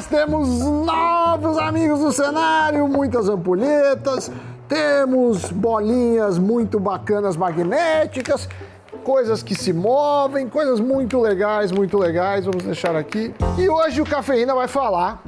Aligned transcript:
Mas 0.00 0.06
temos 0.06 0.60
novos 0.60 1.58
amigos 1.58 2.00
no 2.00 2.10
cenário, 2.10 2.88
muitas 2.88 3.28
ampulhetas, 3.28 4.32
temos 4.66 5.52
bolinhas 5.52 6.38
muito 6.38 6.80
bacanas 6.80 7.36
magnéticas, 7.36 8.48
coisas 9.04 9.42
que 9.42 9.54
se 9.54 9.74
movem, 9.74 10.48
coisas 10.48 10.80
muito 10.80 11.20
legais, 11.20 11.70
muito 11.70 11.98
legais. 11.98 12.46
Vamos 12.46 12.62
deixar 12.62 12.96
aqui. 12.96 13.34
E 13.58 13.68
hoje 13.68 14.00
o 14.00 14.06
Cafeína 14.06 14.54
vai 14.54 14.66
falar 14.66 15.22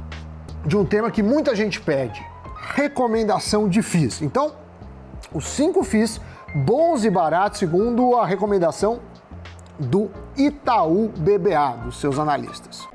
de 0.65 0.75
um 0.75 0.83
tema 0.83 1.11
que 1.11 1.21
muita 1.21 1.55
gente 1.55 1.79
pede: 1.79 2.25
recomendação 2.73 3.69
de 3.69 3.83
FIIs. 3.83 4.23
Então, 4.23 4.53
os 5.31 5.45
cinco 5.45 5.83
FIIs 5.83 6.19
bons 6.65 7.05
e 7.05 7.11
baratos, 7.11 7.59
segundo 7.59 8.15
a 8.15 8.25
recomendação 8.25 9.01
do 9.77 10.09
Itaú 10.35 11.11
BBA, 11.15 11.77
dos 11.85 11.99
seus 12.01 12.17
analistas. 12.17 12.91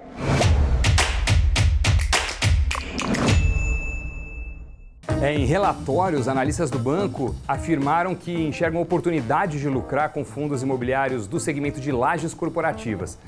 Em 5.20 5.44
relatórios, 5.44 6.28
analistas 6.28 6.70
do 6.70 6.78
banco 6.78 7.34
afirmaram 7.46 8.14
que 8.14 8.32
enxergam 8.32 8.80
oportunidade 8.80 9.58
de 9.58 9.68
lucrar 9.68 10.10
com 10.10 10.24
fundos 10.24 10.62
imobiliários 10.62 11.26
do 11.26 11.40
segmento 11.40 11.80
de 11.80 11.90
lajes 11.90 12.32
corporativas. 12.32 13.18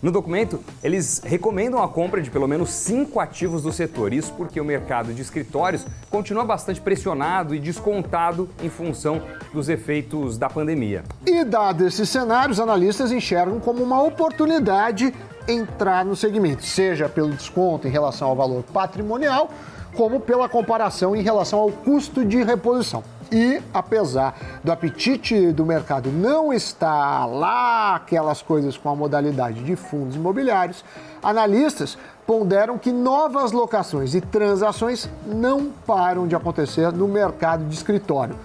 No 0.00 0.12
documento, 0.12 0.60
eles 0.82 1.20
recomendam 1.24 1.82
a 1.82 1.88
compra 1.88 2.22
de 2.22 2.30
pelo 2.30 2.46
menos 2.46 2.70
cinco 2.70 3.20
ativos 3.20 3.62
do 3.62 3.72
setor. 3.72 4.14
Isso 4.14 4.32
porque 4.34 4.60
o 4.60 4.64
mercado 4.64 5.12
de 5.12 5.20
escritórios 5.20 5.84
continua 6.08 6.44
bastante 6.44 6.80
pressionado 6.80 7.54
e 7.54 7.58
descontado 7.58 8.48
em 8.62 8.70
função 8.70 9.20
dos 9.52 9.68
efeitos 9.68 10.38
da 10.38 10.48
pandemia. 10.48 11.02
E 11.26 11.44
dado 11.44 11.86
esse 11.86 12.06
cenário, 12.06 12.52
os 12.52 12.60
analistas 12.60 13.10
enxergam 13.10 13.58
como 13.58 13.82
uma 13.82 14.00
oportunidade 14.00 15.12
entrar 15.48 16.04
no 16.04 16.14
segmento, 16.14 16.64
seja 16.64 17.08
pelo 17.08 17.32
desconto 17.32 17.88
em 17.88 17.90
relação 17.90 18.28
ao 18.28 18.36
valor 18.36 18.62
patrimonial 18.72 19.50
como 19.96 20.20
pela 20.20 20.48
comparação 20.48 21.14
em 21.14 21.22
relação 21.22 21.58
ao 21.58 21.70
custo 21.70 22.24
de 22.24 22.42
reposição. 22.42 23.02
E 23.32 23.62
apesar 23.72 24.36
do 24.64 24.72
apetite 24.72 25.52
do 25.52 25.64
mercado 25.64 26.10
não 26.10 26.52
estar 26.52 27.26
lá, 27.26 27.94
aquelas 27.94 28.42
coisas 28.42 28.76
com 28.76 28.88
a 28.88 28.96
modalidade 28.96 29.62
de 29.62 29.76
fundos 29.76 30.16
imobiliários, 30.16 30.84
analistas 31.22 31.96
ponderam 32.26 32.76
que 32.76 32.90
novas 32.90 33.52
locações 33.52 34.14
e 34.14 34.20
transações 34.20 35.08
não 35.24 35.70
param 35.86 36.26
de 36.26 36.34
acontecer 36.34 36.92
no 36.92 37.06
mercado 37.06 37.64
de 37.64 37.74
escritório, 37.74 38.36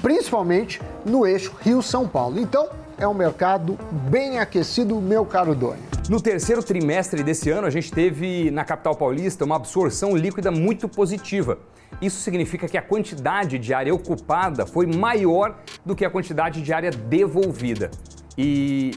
principalmente 0.00 0.82
no 1.04 1.24
eixo 1.24 1.52
Rio-São 1.60 2.08
Paulo. 2.08 2.40
Então, 2.40 2.68
é 3.02 3.08
um 3.08 3.14
mercado 3.14 3.76
bem 4.08 4.38
aquecido, 4.38 5.00
meu 5.00 5.26
caro 5.26 5.56
Doni. 5.56 5.82
No 6.08 6.20
terceiro 6.20 6.62
trimestre 6.62 7.24
desse 7.24 7.50
ano, 7.50 7.66
a 7.66 7.70
gente 7.70 7.90
teve 7.90 8.48
na 8.52 8.64
capital 8.64 8.94
paulista 8.94 9.44
uma 9.44 9.56
absorção 9.56 10.16
líquida 10.16 10.52
muito 10.52 10.88
positiva. 10.88 11.58
Isso 12.00 12.20
significa 12.20 12.68
que 12.68 12.78
a 12.78 12.82
quantidade 12.82 13.58
de 13.58 13.74
área 13.74 13.92
ocupada 13.92 14.66
foi 14.66 14.86
maior 14.86 15.58
do 15.84 15.96
que 15.96 16.04
a 16.04 16.10
quantidade 16.10 16.62
de 16.62 16.72
área 16.72 16.92
devolvida. 16.92 17.90
E, 18.38 18.92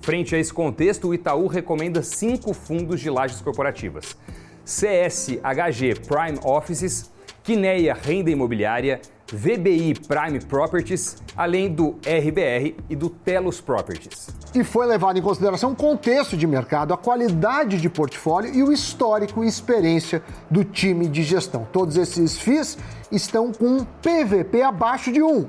frente 0.00 0.34
a 0.34 0.38
esse 0.38 0.52
contexto, 0.52 1.08
o 1.08 1.14
Itaú 1.14 1.46
recomenda 1.46 2.02
cinco 2.02 2.52
fundos 2.52 3.00
de 3.00 3.08
lajes 3.08 3.40
corporativas: 3.40 4.16
CSHG 4.64 6.00
Prime 6.08 6.40
Offices, 6.42 7.08
Quineia 7.44 7.94
Renda 7.94 8.30
Imobiliária, 8.30 9.00
VBI 9.32 9.94
Prime 10.06 10.40
Properties, 10.40 11.16
além 11.36 11.72
do 11.72 11.98
RBR 12.06 12.74
e 12.88 12.96
do 12.96 13.10
Telos 13.10 13.60
Properties. 13.60 14.28
E 14.54 14.64
foi 14.64 14.86
levado 14.86 15.18
em 15.18 15.22
consideração 15.22 15.72
o 15.72 15.76
contexto 15.76 16.36
de 16.36 16.46
mercado, 16.46 16.94
a 16.94 16.96
qualidade 16.96 17.78
de 17.78 17.88
portfólio 17.90 18.54
e 18.54 18.62
o 18.62 18.72
histórico 18.72 19.44
e 19.44 19.48
experiência 19.48 20.22
do 20.50 20.64
time 20.64 21.06
de 21.08 21.22
gestão. 21.22 21.68
Todos 21.70 21.96
esses 21.96 22.38
FIIs 22.38 22.78
estão 23.12 23.52
com 23.52 23.66
um 23.66 23.84
PVP 23.84 24.62
abaixo 24.62 25.12
de 25.12 25.22
1. 25.22 25.46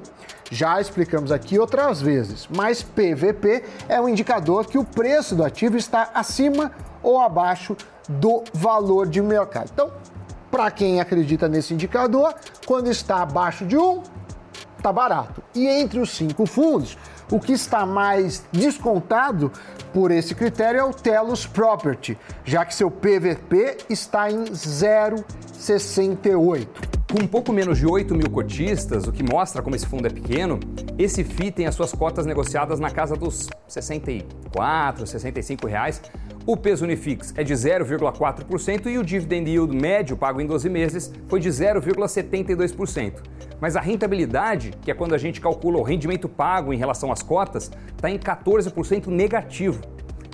Já 0.52 0.82
explicamos 0.82 1.32
aqui 1.32 1.60
outras 1.60 2.02
vezes, 2.02 2.50
mas 2.54 2.82
PVP 2.82 3.64
é 3.88 4.02
um 4.02 4.10
indicador 4.10 4.66
que 4.66 4.78
o 4.78 4.84
preço 4.84 5.36
do 5.36 5.44
ativo 5.44 5.78
está 5.78 6.10
acima 6.14 6.72
ou 7.04 7.20
abaixo 7.20 7.78
do 8.10 8.44
valor 8.52 9.08
de 9.08 9.22
mercado. 9.22 9.70
Então, 9.72 9.92
para 10.52 10.70
quem 10.72 11.00
acredita 11.00 11.48
nesse 11.48 11.74
indicador, 11.74 12.36
quando 12.66 12.90
está 12.90 13.22
abaixo 13.22 13.66
de 13.66 13.78
1, 13.78 14.04
está 14.78 14.92
barato. 14.92 15.42
E 15.54 15.68
entre 15.68 16.00
os 16.00 16.10
cinco 16.12 16.46
fundos, 16.46 16.98
o 17.32 17.40
que 17.40 17.54
está 17.54 17.86
mais 17.86 18.44
descontado 18.52 19.52
por 19.94 20.10
esse 20.12 20.34
critério 20.34 20.80
é 20.80 20.84
o 20.84 20.92
Telos 20.92 21.46
Property, 21.46 22.18
já 22.44 22.66
que 22.66 22.74
seu 22.74 22.90
PVP 22.90 23.78
está 23.90 24.32
em 24.32 24.46
0,68. 24.46 26.68
Com 27.12 27.24
um 27.24 27.28
pouco 27.28 27.52
menos 27.52 27.80
de 27.80 27.88
8 27.88 28.14
mil 28.14 28.30
cotistas, 28.30 29.08
o 29.08 29.12
que 29.12 29.24
mostra 29.24 29.64
como 29.64 29.76
esse 29.76 29.88
fundo 29.88 30.06
é 30.06 30.12
pequeno, 30.12 30.60
esse 30.98 31.24
FII 31.24 31.52
tem 31.52 31.66
as 31.66 31.74
suas 31.74 31.92
cotas 31.92 32.24
negociadas 32.26 32.80
na 32.80 32.92
casa 32.92 33.16
dos 33.16 33.50
64, 33.68 35.08
65 35.08 35.68
reais, 35.68 36.02
o 36.52 36.58
peso 36.58 36.84
Unifix 36.84 37.32
é 37.38 37.44
de 37.44 37.54
0,4% 37.54 38.88
e 38.88 38.98
o 38.98 39.04
dividend 39.04 39.48
yield 39.48 39.78
médio 39.78 40.18
pago 40.18 40.42
em 40.42 40.48
12 40.48 40.68
meses 40.68 41.14
foi 41.28 41.40
de 41.40 41.48
0,72%. 41.48 43.22
Mas 43.62 43.76
a 43.76 43.80
rentabilidade, 43.80 44.74
que 44.82 44.90
é 44.90 44.96
quando 44.96 45.14
a 45.14 45.18
gente 45.20 45.40
calcula 45.40 45.78
o 45.78 45.84
rendimento 45.84 46.28
pago 46.28 46.74
em 46.74 46.78
relação 46.78 47.12
às 47.12 47.22
cotas, 47.22 47.70
está 47.96 48.10
em 48.10 48.18
14% 48.18 49.06
negativo. 49.10 49.80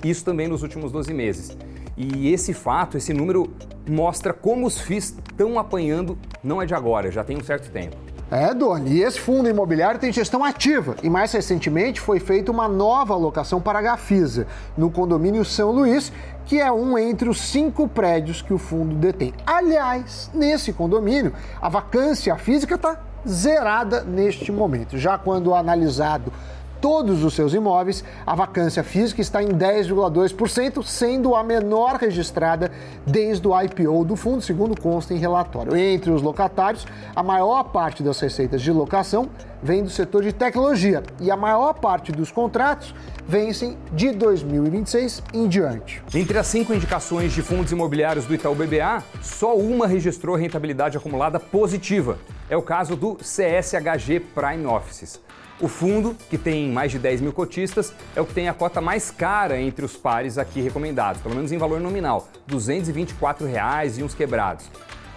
Isso 0.02 0.24
também 0.24 0.48
nos 0.48 0.62
últimos 0.62 0.90
12 0.90 1.12
meses. 1.12 1.54
E 1.98 2.32
esse 2.32 2.54
fato, 2.54 2.96
esse 2.96 3.12
número, 3.12 3.54
mostra 3.86 4.32
como 4.32 4.66
os 4.66 4.80
FIIs 4.80 5.18
estão 5.18 5.58
apanhando, 5.58 6.18
não 6.42 6.62
é 6.62 6.64
de 6.64 6.72
agora, 6.72 7.10
já 7.10 7.24
tem 7.24 7.36
um 7.36 7.44
certo 7.44 7.70
tempo. 7.70 8.05
É, 8.28 8.52
Doni, 8.52 8.90
e 8.90 9.02
esse 9.04 9.20
fundo 9.20 9.48
imobiliário 9.48 10.00
tem 10.00 10.12
gestão 10.12 10.42
ativa 10.42 10.96
e 11.00 11.08
mais 11.08 11.30
recentemente 11.30 12.00
foi 12.00 12.18
feita 12.18 12.50
uma 12.50 12.66
nova 12.66 13.14
alocação 13.14 13.60
para 13.60 13.78
a 13.78 13.82
Gafisa, 13.82 14.48
no 14.76 14.90
condomínio 14.90 15.44
São 15.44 15.70
Luís, 15.70 16.12
que 16.44 16.60
é 16.60 16.70
um 16.72 16.98
entre 16.98 17.28
os 17.28 17.40
cinco 17.40 17.86
prédios 17.86 18.42
que 18.42 18.52
o 18.52 18.58
fundo 18.58 18.96
detém. 18.96 19.32
Aliás, 19.46 20.28
nesse 20.34 20.72
condomínio, 20.72 21.32
a 21.62 21.68
vacância 21.68 22.34
física 22.36 22.74
está 22.74 22.98
zerada 23.26 24.02
neste 24.02 24.50
momento. 24.50 24.98
Já 24.98 25.16
quando 25.16 25.54
analisado 25.54 26.32
todos 26.86 27.24
os 27.24 27.34
seus 27.34 27.52
imóveis, 27.52 28.04
a 28.24 28.36
vacância 28.36 28.84
física 28.84 29.20
está 29.20 29.42
em 29.42 29.48
10,2%, 29.48 30.84
sendo 30.84 31.34
a 31.34 31.42
menor 31.42 31.96
registrada 31.96 32.70
desde 33.04 33.48
o 33.48 33.60
IPO 33.60 34.04
do 34.04 34.14
fundo, 34.14 34.40
segundo 34.40 34.80
consta 34.80 35.12
em 35.12 35.16
relatório. 35.16 35.76
Entre 35.76 36.12
os 36.12 36.22
locatários, 36.22 36.86
a 37.16 37.24
maior 37.24 37.64
parte 37.72 38.04
das 38.04 38.20
receitas 38.20 38.62
de 38.62 38.70
locação 38.70 39.28
vem 39.60 39.82
do 39.82 39.90
setor 39.90 40.22
de 40.22 40.32
tecnologia 40.32 41.02
e 41.20 41.28
a 41.28 41.36
maior 41.36 41.72
parte 41.74 42.12
dos 42.12 42.30
contratos 42.30 42.94
vencem 43.26 43.76
de 43.92 44.12
2026 44.12 45.24
em 45.34 45.48
diante. 45.48 46.04
Entre 46.14 46.38
as 46.38 46.46
cinco 46.46 46.72
indicações 46.72 47.32
de 47.32 47.42
fundos 47.42 47.72
imobiliários 47.72 48.26
do 48.26 48.34
Itaú 48.34 48.54
BBA, 48.54 49.02
só 49.20 49.56
uma 49.56 49.88
registrou 49.88 50.36
rentabilidade 50.36 50.96
acumulada 50.96 51.40
positiva. 51.40 52.16
É 52.48 52.56
o 52.56 52.62
caso 52.62 52.94
do 52.94 53.16
CSHG 53.16 54.20
Prime 54.20 54.66
Offices. 54.66 55.20
O 55.58 55.68
fundo, 55.68 56.14
que 56.28 56.36
tem 56.36 56.70
mais 56.70 56.92
de 56.92 56.98
10 56.98 57.22
mil 57.22 57.32
cotistas, 57.32 57.90
é 58.14 58.20
o 58.20 58.26
que 58.26 58.34
tem 58.34 58.46
a 58.46 58.52
cota 58.52 58.78
mais 58.78 59.10
cara 59.10 59.58
entre 59.58 59.86
os 59.86 59.96
pares 59.96 60.36
aqui 60.36 60.60
recomendados, 60.60 61.22
pelo 61.22 61.34
menos 61.34 61.50
em 61.50 61.56
valor 61.56 61.80
nominal, 61.80 62.28
224 62.46 63.46
reais 63.46 63.96
e 63.96 64.02
uns 64.02 64.14
quebrados. 64.14 64.66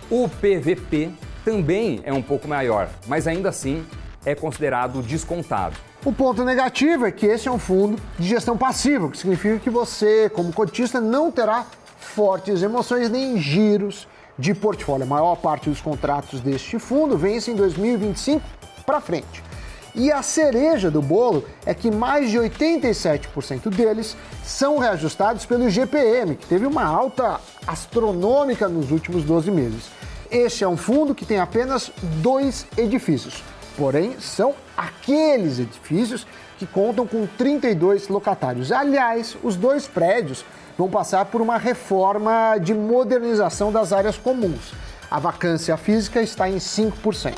O 0.09 0.29
PVP 0.29 1.11
também 1.43 1.99
é 2.05 2.13
um 2.13 2.21
pouco 2.21 2.47
maior, 2.47 2.89
mas 3.05 3.27
ainda 3.27 3.49
assim 3.49 3.85
é 4.25 4.33
considerado 4.33 5.01
descontado. 5.01 5.75
O 6.05 6.13
ponto 6.13 6.45
negativo 6.45 7.05
é 7.05 7.11
que 7.11 7.25
esse 7.25 7.49
é 7.49 7.51
um 7.51 7.59
fundo 7.59 8.01
de 8.17 8.29
gestão 8.29 8.57
passiva, 8.57 9.07
o 9.07 9.11
que 9.11 9.17
significa 9.17 9.59
que 9.59 9.69
você, 9.69 10.29
como 10.29 10.53
cotista, 10.53 11.01
não 11.01 11.29
terá 11.29 11.65
fortes 11.99 12.63
emoções 12.63 13.09
nem 13.09 13.37
giros 13.37 14.07
de 14.37 14.53
portfólio. 14.53 15.03
A 15.03 15.09
maior 15.09 15.35
parte 15.35 15.69
dos 15.69 15.81
contratos 15.81 16.39
deste 16.39 16.79
fundo 16.79 17.17
vence 17.17 17.51
em 17.51 17.55
2025 17.55 18.41
para 18.85 19.01
frente. 19.01 19.48
E 19.95 20.11
a 20.11 20.21
cereja 20.21 20.91
do 20.91 21.01
bolo 21.01 21.45
é 21.65 21.73
que 21.73 21.89
mais 21.89 22.29
de 22.29 22.37
87% 22.37 23.69
deles 23.69 24.15
são 24.43 24.77
reajustados 24.77 25.45
pelo 25.45 25.67
IGPM, 25.67 26.35
que 26.35 26.45
teve 26.45 26.65
uma 26.65 26.83
alta 26.83 27.39
astronômica 27.65 28.67
nos 28.67 28.91
últimos 28.91 29.23
12 29.23 29.49
meses. 29.51 29.85
Este 30.29 30.63
é 30.63 30.67
um 30.67 30.77
fundo 30.77 31.15
que 31.15 31.25
tem 31.25 31.39
apenas 31.39 31.91
dois 32.21 32.67
edifícios, 32.77 33.43
porém 33.75 34.19
são 34.19 34.53
aqueles 34.77 35.57
edifícios 35.57 36.27
que 36.59 36.67
contam 36.67 37.07
com 37.07 37.25
32 37.25 38.09
locatários. 38.09 38.71
Aliás, 38.71 39.35
os 39.41 39.55
dois 39.55 39.87
prédios 39.87 40.45
vão 40.77 40.89
passar 40.89 41.25
por 41.25 41.41
uma 41.41 41.57
reforma 41.57 42.57
de 42.61 42.73
modernização 42.73 43.71
das 43.71 43.91
áreas 43.91 44.17
comuns. 44.17 44.73
A 45.09 45.19
vacância 45.19 45.75
física 45.75 46.21
está 46.21 46.47
em 46.47 46.57
5%. 46.57 47.33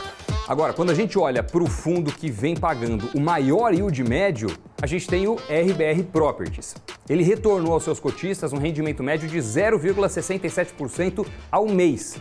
Agora, 0.51 0.73
quando 0.73 0.89
a 0.89 0.93
gente 0.93 1.17
olha 1.17 1.41
para 1.41 1.63
o 1.63 1.65
fundo 1.65 2.11
que 2.11 2.29
vem 2.29 2.57
pagando 2.57 3.09
o 3.15 3.21
maior 3.21 3.73
yield 3.73 4.03
médio, 4.03 4.49
a 4.81 4.85
gente 4.85 5.07
tem 5.07 5.25
o 5.25 5.35
RBR 5.35 6.03
Properties. 6.11 6.75
Ele 7.07 7.23
retornou 7.23 7.71
aos 7.71 7.85
seus 7.85 8.01
cotistas 8.01 8.51
um 8.51 8.57
rendimento 8.57 9.01
médio 9.01 9.29
de 9.29 9.37
0,67% 9.37 11.25
ao 11.49 11.69
mês. 11.69 12.17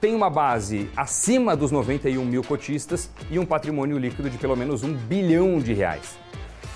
Tem 0.00 0.14
uma 0.14 0.30
base 0.30 0.88
acima 0.96 1.56
dos 1.56 1.72
91 1.72 2.24
mil 2.24 2.44
cotistas 2.44 3.10
e 3.28 3.36
um 3.36 3.44
patrimônio 3.44 3.98
líquido 3.98 4.30
de 4.30 4.38
pelo 4.38 4.54
menos 4.54 4.84
um 4.84 4.94
bilhão 4.94 5.58
de 5.58 5.72
reais. 5.72 6.16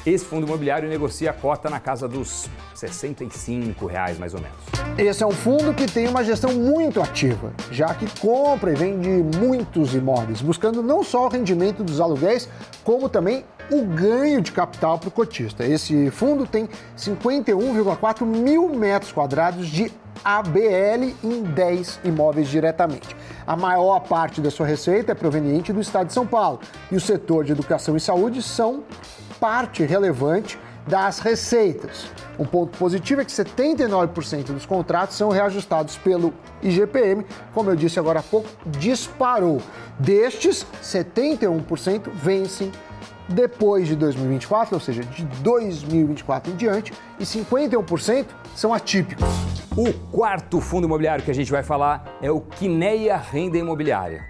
Esse 0.06 0.24
fundo 0.24 0.46
imobiliário 0.46 0.88
negocia 0.88 1.30
a 1.30 1.32
cota 1.32 1.68
na 1.68 1.78
casa 1.78 2.08
dos 2.08 2.48
65 2.74 3.86
reais, 3.86 4.18
mais 4.18 4.32
ou 4.32 4.40
menos. 4.40 4.56
Esse 4.96 5.22
é 5.22 5.26
um 5.26 5.32
fundo 5.32 5.74
que 5.74 5.86
tem 5.86 6.08
uma 6.08 6.24
gestão 6.24 6.52
muito 6.54 7.02
ativa, 7.02 7.52
já 7.70 7.94
que 7.94 8.06
compra 8.18 8.72
e 8.72 8.74
vende 8.74 9.08
muitos 9.38 9.94
imóveis, 9.94 10.40
buscando 10.40 10.82
não 10.82 11.04
só 11.04 11.26
o 11.26 11.28
rendimento 11.28 11.84
dos 11.84 12.00
aluguéis, 12.00 12.48
como 12.82 13.08
também 13.10 13.44
o 13.70 13.84
ganho 13.84 14.40
de 14.40 14.52
capital 14.52 14.98
para 14.98 15.08
o 15.08 15.12
cotista. 15.12 15.66
Esse 15.66 16.10
fundo 16.10 16.46
tem 16.46 16.68
51,4 16.96 18.24
mil 18.24 18.68
metros 18.70 19.12
quadrados 19.12 19.68
de 19.68 19.92
ABL 20.24 21.14
em 21.22 21.42
10 21.42 22.00
imóveis 22.04 22.48
diretamente. 22.48 23.16
A 23.46 23.56
maior 23.56 24.00
parte 24.00 24.40
da 24.40 24.50
sua 24.50 24.66
receita 24.66 25.12
é 25.12 25.14
proveniente 25.14 25.72
do 25.72 25.80
estado 25.80 26.08
de 26.08 26.12
São 26.12 26.26
Paulo 26.26 26.60
e 26.90 26.96
o 26.96 27.00
setor 27.00 27.44
de 27.44 27.52
educação 27.52 27.96
e 27.96 28.00
saúde 28.00 28.42
são 28.42 28.84
parte 29.38 29.82
relevante 29.84 30.58
das 30.86 31.18
receitas. 31.18 32.10
Um 32.38 32.44
ponto 32.44 32.76
positivo 32.78 33.20
é 33.20 33.24
que 33.24 33.30
79% 33.30 34.44
dos 34.44 34.64
contratos 34.64 35.16
são 35.16 35.28
reajustados 35.28 35.96
pelo 35.98 36.32
IGPM, 36.62 37.24
como 37.52 37.70
eu 37.70 37.76
disse 37.76 37.98
agora 37.98 38.20
há 38.20 38.22
pouco, 38.22 38.48
disparou. 38.66 39.60
Destes, 39.98 40.66
71% 40.82 42.10
vencem 42.10 42.72
depois 43.28 43.86
de 43.86 43.94
2024, 43.94 44.74
ou 44.74 44.80
seja, 44.80 45.02
de 45.02 45.24
2024 45.24 46.52
em 46.52 46.56
diante, 46.56 46.92
e 47.18 47.24
51% 47.24 48.26
são 48.56 48.74
atípicos. 48.74 49.49
O 49.76 49.92
quarto 50.10 50.60
fundo 50.60 50.84
imobiliário 50.84 51.24
que 51.24 51.30
a 51.30 51.34
gente 51.34 51.50
vai 51.50 51.62
falar 51.62 52.18
é 52.20 52.28
o 52.28 52.40
Quineia 52.40 53.16
Renda 53.16 53.56
Imobiliária. 53.56 54.24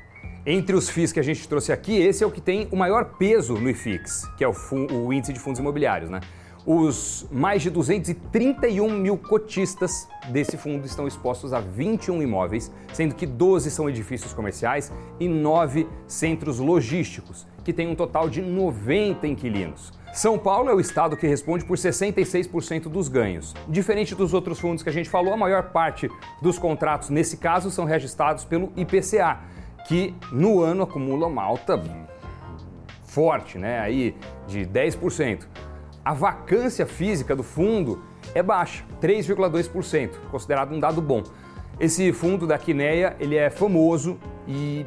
Entre 0.45 0.77
os 0.77 0.91
FIIs 0.91 1.13
que 1.13 1.21
a 1.21 1.23
gente 1.23 1.49
trouxe 1.49 1.73
aqui, 1.73 1.97
esse 1.97 2.23
é 2.23 2.27
o 2.27 2.31
que 2.31 2.43
tem 2.43 2.69
o 2.71 2.77
maior 2.77 3.17
peso 3.17 3.55
no 3.55 3.71
IFIX, 3.71 4.27
que 4.37 4.45
é 4.45 4.49
o, 4.49 4.53
o 4.93 5.11
índice 5.13 5.33
de 5.33 5.41
fundos 5.41 5.59
imobiliários, 5.59 6.11
né? 6.11 6.21
Os 6.67 7.27
mais 7.31 7.63
de 7.63 7.71
231 7.71 8.91
mil 8.91 9.17
cotistas 9.17 10.07
desse 10.29 10.59
fundo 10.59 10.85
estão 10.85 11.09
expostos 11.09 11.55
a 11.55 11.61
21 11.61 12.23
imóveis, 12.23 12.71
sendo 12.93 13.15
que 13.15 13.25
12 13.25 13.71
são 13.71 13.89
edifícios 13.89 14.35
comerciais 14.35 14.93
e 15.19 15.27
9 15.27 15.89
centros 16.07 16.59
logísticos, 16.59 17.47
que 17.65 17.73
tem 17.73 17.89
um 17.89 17.95
total 17.95 18.29
de 18.29 18.43
90 18.43 19.27
inquilinos. 19.27 19.91
São 20.13 20.39
Paulo 20.39 20.69
é 20.69 20.75
o 20.75 20.81
estado 20.81 21.17
que 21.17 21.27
responde 21.27 21.65
por 21.65 21.79
66% 21.79 22.89
dos 22.89 23.09
ganhos. 23.09 23.55
Diferente 23.67 24.15
dos 24.15 24.35
outros 24.35 24.59
fundos 24.61 24.83
que 24.83 24.91
a 24.91 24.93
gente 24.93 25.09
falou, 25.09 25.33
a 25.33 25.37
maior 25.37 25.71
parte 25.71 26.11
dos 26.43 26.59
contratos 26.59 27.09
nesse 27.09 27.39
caso 27.39 27.71
são 27.71 27.87
registrados 27.87 28.45
pelo 28.45 28.71
IPCA, 28.77 29.39
que 29.87 30.15
no 30.31 30.61
ano 30.61 30.83
acumula 30.83 31.27
uma 31.27 31.43
alta 31.43 31.83
forte, 33.05 33.57
né? 33.57 33.81
Aí 33.81 34.15
de 34.47 34.67
10%. 34.67 35.47
A 36.05 36.15
vacância 36.15 36.87
física 36.87 37.37
do 37.37 37.43
fundo 37.43 38.03
é 38.35 38.43
baixa, 38.43 38.85
3,2%, 39.03 40.11
considerado 40.31 40.73
um 40.73 40.81
dado 40.81 41.03
bom. 41.03 41.23
Esse 41.79 42.13
fundo 42.13 42.47
da 42.47 42.59
Quineia, 42.59 43.17
ele 43.21 43.37
é 43.37 43.51
famoso 43.51 44.19
e 44.47 44.87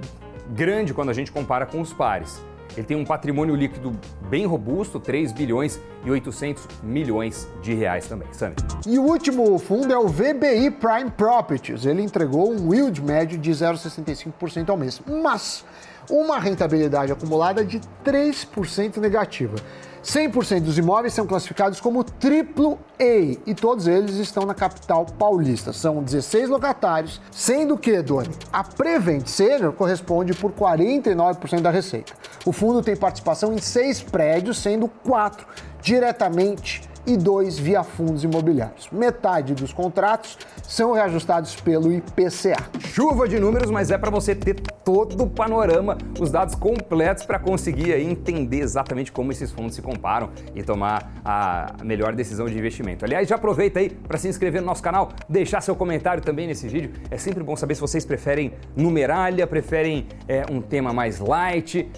grande 0.50 0.94
quando 0.94 1.10
a 1.10 1.13
gente 1.13 1.31
compara 1.31 1.65
com 1.65 1.81
os 1.81 1.94
pares. 1.94 2.42
Ele 2.75 2.86
tem 2.86 2.98
um 2.98 3.06
patrimônio 3.06 3.56
líquido 3.56 3.92
bem 4.30 4.45
robusto, 4.45 5.00
3 5.00 5.31
bilhões 5.31 5.80
e 6.04 6.10
800 6.10 6.68
milhões 6.81 7.48
de 7.62 7.74
reais 7.74 8.07
também. 8.07 8.27
Sammy. 8.31 8.56
E 8.88 8.98
o 8.98 9.04
último 9.04 9.57
fundo 9.60 9.94
é 9.94 9.98
o 9.98 10.07
VBI 10.07 10.71
Prime 10.71 11.12
Properties. 11.12 11.86
Ele 11.86 12.01
entregou 12.01 12.51
um 12.51 12.74
yield 12.74 13.01
médio 13.01 13.38
de 13.38 13.51
0,65% 13.51 14.69
ao 14.69 14.77
mês, 14.77 15.00
mas 15.21 15.63
uma 16.09 16.39
rentabilidade 16.39 17.11
acumulada 17.11 17.63
de 17.63 17.79
3% 18.05 18.97
negativa. 18.97 19.55
100% 20.03 20.61
dos 20.61 20.77
imóveis 20.77 21.13
são 21.13 21.25
classificados 21.25 21.79
como 21.79 22.03
triplo 22.03 22.77
A 23.00 23.39
e 23.45 23.55
todos 23.55 23.88
eles 23.88 24.15
estão 24.17 24.45
na 24.45 24.53
capital 24.53 25.05
paulista. 25.05 25.71
São 25.71 26.03
16 26.03 26.50
locatários, 26.50 27.21
sendo 27.31 27.77
que, 27.77 28.01
Doni, 28.01 28.29
a 28.51 28.65
Prevent 28.65 29.27
Senior 29.27 29.71
corresponde 29.71 30.33
por 30.33 30.51
49% 30.51 31.61
da 31.61 31.71
receita. 31.71 32.11
O 32.45 32.51
fundo 32.51 32.81
tem 32.81 32.97
participação 32.97 33.53
em 33.53 33.59
seis 33.59 34.01
prédios, 34.01 34.57
sendo 34.57 34.89
quatro 34.89 35.47
diretamente 35.81 36.81
e 37.05 37.15
dois 37.15 37.57
via 37.57 37.83
fundos 37.83 38.23
imobiliários. 38.23 38.89
Metade 38.91 39.53
dos 39.53 39.71
contratos 39.71 40.38
são 40.63 40.94
reajustados 40.94 41.56
pelo 41.56 41.92
IPCA. 41.92 42.57
Chuva 42.80 43.27
de 43.27 43.39
números, 43.39 43.69
mas 43.69 43.92
é 43.92 43.98
para 43.98 44.10
você 44.10 44.33
ter 44.33 44.56
todo 44.83 45.24
o 45.24 45.30
panorama, 45.30 45.98
os 46.19 46.31
dados 46.31 46.56
completos 46.56 47.25
para 47.25 47.39
conseguir 47.39 47.92
entender 47.94 48.60
exatamente 48.60 49.12
como 49.12 49.31
esses 49.31 49.51
fundos 49.51 49.75
se 49.75 49.81
comparam 49.81 50.30
e 50.56 50.63
tomar 50.63 51.13
a 51.24 51.75
melhor 51.83 52.13
decisão 52.13 52.48
de 52.48 52.57
investimento. 52.57 53.06
Aliás, 53.06 53.27
já 53.27 53.36
aproveita 53.36 53.80
aí 53.80 53.89
para 53.89 54.18
se 54.18 54.27
inscrever 54.27 54.62
no 54.62 54.68
nosso 54.68 54.83
canal, 54.83 55.10
deixar 55.27 55.62
seu 55.62 55.75
comentário 55.75 56.21
também 56.24 56.48
nesse 56.48 56.68
vídeo. 56.68 56.92
É 57.10 57.18
sempre 57.18 57.44
bom 57.44 57.56
saber 57.56 57.75
se 57.75 57.81
vocês 57.81 58.06
preferem 58.06 58.54
numeralha, 58.75 59.45
preferem 59.48 60.07
é, 60.27 60.45
um 60.51 60.62
tema 60.62 60.94
mais 60.94 61.19
light. 61.19 61.89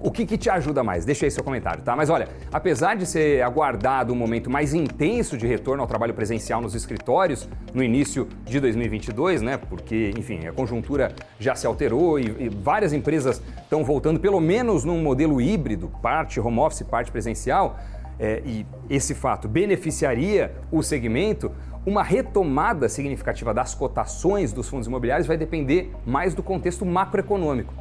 O 0.00 0.12
que, 0.12 0.24
que, 0.24 0.38
te 0.38 0.48
ajuda 0.48 0.84
mais? 0.84 1.04
Deixa 1.04 1.26
aí 1.26 1.30
seu 1.30 1.42
comentário, 1.42 1.82
tá? 1.82 1.96
Mas 1.96 2.08
olha, 2.08 2.28
apesar 2.52 2.94
de 2.94 3.04
ser 3.04 3.42
aguardado 3.42 4.12
um 4.12 4.16
momento 4.16 4.48
mais 4.48 4.72
intenso 4.72 5.36
de 5.36 5.44
retorno 5.44 5.82
ao 5.82 5.88
trabalho 5.88 6.14
presencial 6.14 6.60
nos 6.60 6.74
escritórios 6.76 7.48
no 7.74 7.82
início 7.82 8.28
de 8.44 8.60
2022, 8.60 9.42
né? 9.42 9.56
Porque, 9.56 10.12
enfim, 10.16 10.46
a 10.46 10.52
conjuntura 10.52 11.12
já 11.40 11.56
se 11.56 11.66
alterou 11.66 12.18
e, 12.18 12.26
e 12.38 12.48
várias 12.48 12.92
empresas 12.92 13.42
estão 13.60 13.82
voltando, 13.82 14.20
pelo 14.20 14.40
menos 14.40 14.84
num 14.84 15.02
modelo 15.02 15.40
híbrido, 15.40 15.90
parte 16.00 16.38
home 16.38 16.60
office, 16.60 16.82
parte 16.82 17.10
presencial, 17.10 17.76
é, 18.20 18.40
e 18.44 18.64
esse 18.88 19.14
fato 19.14 19.48
beneficiaria 19.48 20.54
o 20.70 20.80
segmento. 20.80 21.50
Uma 21.84 22.02
retomada 22.02 22.88
significativa 22.88 23.52
das 23.54 23.74
cotações 23.74 24.52
dos 24.52 24.68
fundos 24.68 24.86
imobiliários 24.86 25.26
vai 25.26 25.36
depender 25.36 25.90
mais 26.06 26.34
do 26.34 26.42
contexto 26.42 26.84
macroeconômico. 26.84 27.72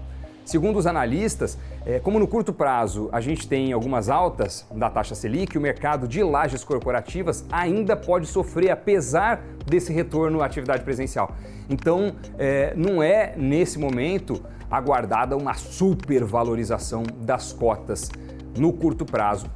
Segundo 0.48 0.80
os 0.80 0.88
analistas, 0.88 1.58
é, 1.86 2.00
como 2.00 2.18
no 2.18 2.26
curto 2.26 2.54
prazo 2.54 3.10
a 3.12 3.20
gente 3.20 3.46
tem 3.46 3.74
algumas 3.74 4.08
altas 4.08 4.66
da 4.74 4.90
taxa 4.90 5.14
Selic, 5.14 5.58
o 5.58 5.62
mercado 5.62 6.08
de 6.08 6.24
lajes 6.24 6.64
corporativas 6.64 7.44
ainda 7.52 7.98
pode 7.98 8.28
sofrer, 8.28 8.72
apesar 8.72 9.44
desse 9.66 9.92
retorno 9.92 10.42
à 10.42 10.46
atividade 10.46 10.86
presencial. 10.86 11.36
Então, 11.70 12.16
é, 12.40 12.74
não 12.78 13.04
é 13.04 13.34
nesse 13.36 13.78
momento 13.78 14.42
aguardada 14.72 15.36
uma 15.36 15.54
supervalorização 15.54 17.04
das 17.18 17.52
cotas 17.52 18.10
no 18.58 18.72
curto 18.72 19.04
prazo 19.04 19.52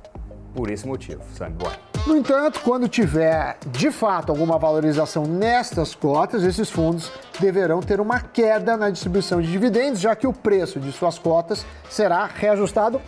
por 0.54 0.70
esse 0.70 0.86
motivo, 0.86 1.22
sabe? 1.34 1.54
Bora. 1.54 1.91
No 2.06 2.18
entanto, 2.18 2.62
quando 2.62 2.88
tiver 2.88 3.58
de 3.68 3.92
fato 3.92 4.32
alguma 4.32 4.58
valorização 4.58 5.24
nestas 5.24 5.94
cotas, 5.94 6.44
esses 6.44 6.70
fundos 6.70 7.12
deverão 7.40 7.80
ter 7.80 8.02
uma 8.02 8.20
queda 8.20 8.76
na 8.76 8.90
distribuição 8.90 9.40
de 9.40 9.52
dividendos, 9.52 10.02
já 10.02 10.16
que 10.16 10.26
o 10.26 10.34
preço 10.34 10.80
de 10.80 10.92
suas 10.92 11.20
cotas 11.20 11.64
será 11.90 12.26
reajustado 12.26 13.00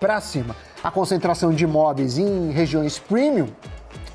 para 0.00 0.20
cima. 0.22 0.56
A 0.82 0.90
concentração 0.90 1.52
de 1.52 1.64
imóveis 1.64 2.16
em 2.16 2.50
regiões 2.50 2.98
premium 2.98 3.48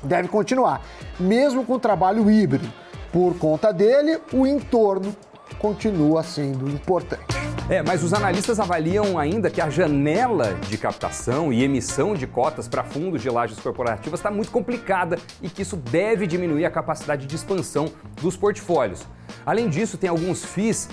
deve 0.02 0.26
continuar, 0.26 0.82
mesmo 1.18 1.64
com 1.64 1.74
o 1.74 1.80
trabalho 1.80 2.28
híbrido. 2.28 2.70
Por 3.12 3.38
conta 3.38 3.72
dele, 3.72 4.18
o 4.32 4.44
entorno 4.44 5.14
continua 5.58 6.24
sendo 6.24 6.68
importante. 6.68 7.39
É, 7.70 7.84
mas 7.84 8.02
os 8.02 8.12
analistas 8.12 8.58
avaliam 8.58 9.16
ainda 9.16 9.48
que 9.48 9.60
a 9.60 9.70
janela 9.70 10.54
de 10.68 10.76
captação 10.76 11.52
e 11.52 11.62
emissão 11.62 12.14
de 12.14 12.26
cotas 12.26 12.66
para 12.66 12.82
fundos 12.82 13.22
de 13.22 13.30
lajes 13.30 13.60
corporativas 13.60 14.18
está 14.18 14.28
muito 14.28 14.50
complicada 14.50 15.16
e 15.40 15.48
que 15.48 15.62
isso 15.62 15.76
deve 15.76 16.26
diminuir 16.26 16.64
a 16.64 16.70
capacidade 16.70 17.28
de 17.28 17.36
expansão 17.36 17.86
dos 18.20 18.36
portfólios. 18.36 19.06
Além 19.46 19.68
disso, 19.68 19.96
tem 19.96 20.10
alguns 20.10 20.44
FIIs 20.44 20.88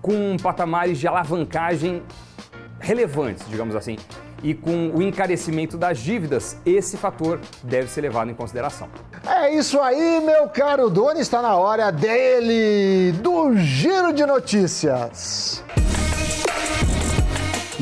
com 0.00 0.36
patamares 0.40 0.96
de 0.96 1.08
alavancagem 1.08 2.04
relevantes, 2.78 3.44
digamos 3.48 3.74
assim. 3.74 3.96
E 4.44 4.54
com 4.54 4.92
o 4.94 5.02
encarecimento 5.02 5.76
das 5.76 5.98
dívidas, 5.98 6.56
esse 6.64 6.96
fator 6.96 7.40
deve 7.64 7.88
ser 7.88 8.00
levado 8.00 8.30
em 8.30 8.34
consideração. 8.34 8.88
É 9.26 9.52
isso 9.52 9.80
aí, 9.80 10.20
meu 10.24 10.48
caro 10.48 10.88
Doni, 10.88 11.20
está 11.20 11.42
na 11.42 11.56
hora 11.56 11.90
dele, 11.90 13.10
do 13.20 13.56
Giro 13.56 14.12
de 14.12 14.24
Notícias. 14.24 15.64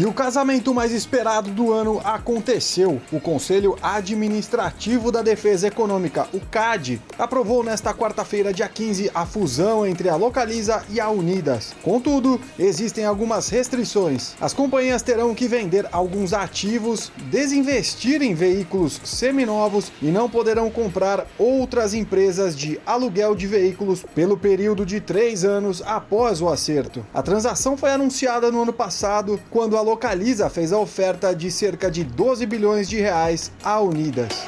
E 0.01 0.07
o 0.07 0.15
casamento 0.15 0.73
mais 0.73 0.93
esperado 0.93 1.51
do 1.51 1.75
ano 1.75 2.01
aconteceu. 2.03 3.03
O 3.13 3.21
Conselho 3.21 3.77
Administrativo 3.83 5.13
da 5.13 5.21
Defesa 5.21 5.67
Econômica, 5.67 6.27
o 6.33 6.41
CAD, 6.41 6.99
aprovou 7.19 7.63
nesta 7.63 7.93
quarta-feira, 7.93 8.51
dia 8.51 8.67
15, 8.67 9.11
a 9.15 9.27
fusão 9.27 9.87
entre 9.87 10.09
a 10.09 10.17
Localiza 10.17 10.83
e 10.89 10.99
a 10.99 11.11
Unidas. 11.11 11.75
Contudo, 11.83 12.41
existem 12.59 13.05
algumas 13.05 13.51
restrições. 13.51 14.35
As 14.41 14.55
companhias 14.55 15.03
terão 15.03 15.35
que 15.35 15.47
vender 15.47 15.87
alguns 15.93 16.33
ativos, 16.33 17.13
desinvestir 17.31 18.23
em 18.23 18.33
veículos 18.33 18.99
seminovos 19.05 19.93
e 20.01 20.07
não 20.07 20.31
poderão 20.31 20.71
comprar 20.71 21.27
outras 21.39 21.93
empresas 21.93 22.57
de 22.57 22.81
aluguel 22.87 23.35
de 23.35 23.47
veículos 23.47 24.03
pelo 24.15 24.39
período 24.39 24.87
de 24.87 24.99
três 24.99 25.45
anos 25.45 25.83
após 25.85 26.41
o 26.41 26.49
acerto. 26.49 27.05
A 27.13 27.21
transação 27.21 27.77
foi 27.77 27.91
anunciada 27.91 28.51
no 28.51 28.63
ano 28.63 28.73
passado, 28.73 29.39
quando 29.51 29.77
a 29.77 29.90
Localiza 29.91 30.49
fez 30.49 30.73
a 30.73 30.79
oferta 30.79 31.35
de 31.35 31.51
cerca 31.51 31.91
de 31.91 32.05
12 32.05 32.47
bilhões 32.47 32.89
de 32.89 33.01
reais 33.01 33.51
à 33.65 33.81
Unidas. 33.81 34.47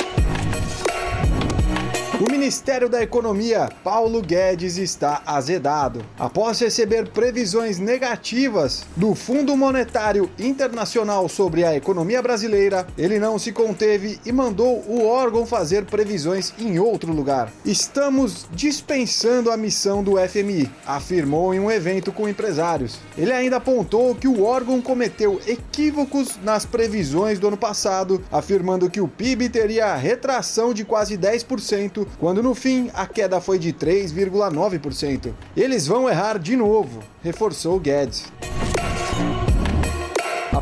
O 2.23 2.31
Ministério 2.31 2.89
da 2.89 3.03
Economia, 3.03 3.69
Paulo 3.83 4.23
Guedes, 4.23 4.77
está 4.77 5.23
azedado. 5.27 6.05
Após 6.17 6.61
receber 6.61 7.09
previsões 7.09 7.81
negativas 7.81 8.85
do 8.95 9.13
Fundo 9.13 9.57
Monetário 9.57 10.31
Internacional 10.39 11.29
sobre 11.29 11.65
a 11.65 11.75
economia 11.75 12.23
brasileira, 12.23 12.87
ele 12.97 13.19
não 13.19 13.41
se 13.41 13.51
conteve 13.51 14.21
e 14.25 14.31
mandou 14.31 14.85
o 14.87 15.05
órgão 15.05 15.45
fazer 15.45 15.85
previsões 15.85 16.55
em 16.61 16.79
outro 16.79 17.13
lugar. 17.13 17.53
Estamos 17.65 18.47
dispensando 18.53 19.51
a 19.51 19.57
missão 19.57 20.01
do 20.01 20.13
FMI, 20.17 20.71
afirmou 20.87 21.53
em 21.53 21.59
um 21.59 21.73
evento 21.73 22.13
com 22.13 22.29
empresários. 22.29 23.01
Ele 23.19 23.33
ainda 23.33 23.57
apontou 23.57 24.15
que 24.15 24.29
o 24.29 24.45
órgão 24.45 24.81
cometeu 24.81 25.41
equívocos 25.45 26.39
nas 26.41 26.65
previsões 26.65 27.41
do 27.41 27.49
ano 27.49 27.57
passado, 27.57 28.23
afirmando 28.31 28.89
que 28.89 29.01
o 29.01 29.09
PIB 29.09 29.49
teria 29.49 29.97
retração 29.97 30.73
de 30.73 30.85
quase 30.85 31.19
10% 31.19 32.12
quando 32.19 32.43
no 32.43 32.55
fim 32.55 32.91
a 32.95 33.07
queda 33.07 33.41
foi 33.41 33.59
de 33.59 33.73
3,9%. 33.73 35.33
Eles 35.57 35.87
vão 35.87 36.09
errar 36.09 36.39
de 36.39 36.57
novo, 36.57 37.03
reforçou 37.23 37.79
Guedes. 37.79 38.25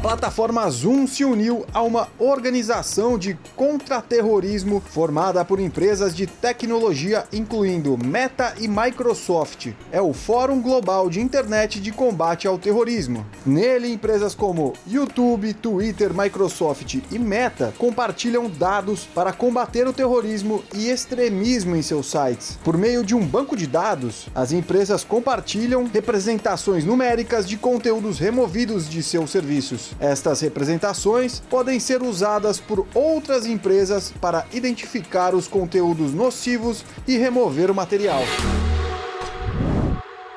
Plataforma 0.02 0.69
Zoom 0.71 1.07
se 1.07 1.26
uniu 1.26 1.66
a 1.75 1.83
uma 1.83 2.09
organização 2.19 3.19
de 3.19 3.37
contra-terrorismo 3.54 4.80
formada 4.80 5.45
por 5.45 5.61
empresas 5.61 6.16
de 6.16 6.26
tecnologia, 6.26 7.26
incluindo 7.30 7.99
Meta 7.99 8.54
e 8.59 8.66
Microsoft. 8.66 9.69
É 9.92 10.00
o 10.00 10.14
Fórum 10.14 10.62
Global 10.62 11.11
de 11.11 11.21
Internet 11.21 11.78
de 11.78 11.92
Combate 11.92 12.49
ao 12.49 12.59
Terrorismo. 12.59 13.26
Nele, 13.45 13.92
empresas 13.92 14.35
como 14.35 14.73
YouTube, 14.88 15.52
Twitter, 15.52 16.14
Microsoft 16.14 16.95
e 17.11 17.19
Meta 17.19 17.75
compartilham 17.76 18.49
dados 18.49 19.07
para 19.14 19.35
combater 19.35 19.87
o 19.87 19.92
terrorismo 19.92 20.64
e 20.75 20.88
extremismo 20.88 21.76
em 21.76 21.83
seus 21.83 22.11
sites. 22.11 22.59
Por 22.64 22.78
meio 22.78 23.04
de 23.04 23.14
um 23.14 23.26
banco 23.26 23.54
de 23.54 23.66
dados, 23.66 24.28
as 24.35 24.50
empresas 24.50 25.04
compartilham 25.04 25.90
representações 25.92 26.87
numéricas 26.87 27.47
de 27.47 27.59
conteúdos 27.59 28.19
removidos 28.19 28.88
de 28.88 29.02
seus 29.02 29.30
serviços. 29.30 29.89
Estas 29.99 30.40
representações 30.40 31.40
podem 31.40 31.80
ser 31.80 32.02
usadas 32.02 32.61
por 32.61 32.87
outras 32.94 33.47
empresas 33.47 34.12
para 34.20 34.47
identificar 34.52 35.35
os 35.35 35.49
conteúdos 35.49 36.12
nocivos 36.12 36.85
e 37.06 37.16
remover 37.16 37.70
o 37.70 37.75
material. 37.75 38.20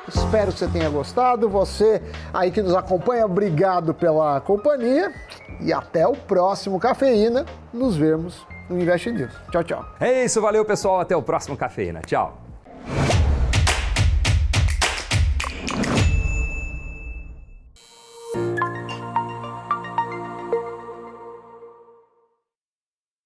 Espero 0.07 0.51
que 0.51 0.59
você 0.59 0.67
tenha 0.67 0.89
gostado. 0.89 1.49
Você 1.49 2.01
aí 2.33 2.51
que 2.51 2.61
nos 2.61 2.75
acompanha, 2.75 3.25
obrigado 3.25 3.93
pela 3.93 4.39
companhia. 4.41 5.13
E 5.61 5.71
até 5.71 6.07
o 6.07 6.13
próximo 6.13 6.79
Cafeína. 6.79 7.45
Nos 7.73 7.95
vemos 7.95 8.45
no 8.69 8.79
Invest 8.79 9.11
News. 9.11 9.33
Tchau, 9.51 9.63
tchau. 9.63 9.85
É 9.99 10.25
isso, 10.25 10.41
valeu 10.41 10.65
pessoal. 10.65 10.99
Até 10.99 11.15
o 11.15 11.21
próximo 11.21 11.55
Cafeína. 11.55 12.01
Tchau. 12.01 12.42